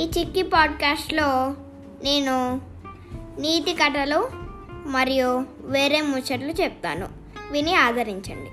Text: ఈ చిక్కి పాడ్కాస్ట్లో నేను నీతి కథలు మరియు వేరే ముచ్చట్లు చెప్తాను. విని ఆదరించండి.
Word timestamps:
ఈ 0.00 0.10
చిక్కి 0.18 0.42
పాడ్కాస్ట్లో 0.42 1.54
నేను 2.04 2.60
నీతి 3.38 3.72
కథలు 3.72 4.30
మరియు 4.86 5.44
వేరే 5.60 6.00
ముచ్చట్లు 6.00 6.50
చెప్తాను. 6.50 7.08
విని 7.50 7.74
ఆదరించండి. 7.74 8.50